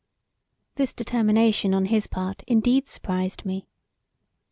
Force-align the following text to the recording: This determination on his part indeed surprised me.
This 0.77 0.93
determination 0.93 1.75
on 1.75 1.85
his 1.85 2.07
part 2.07 2.41
indeed 2.47 2.87
surprised 2.87 3.45
me. 3.45 3.67